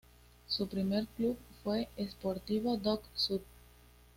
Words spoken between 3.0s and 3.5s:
Sud.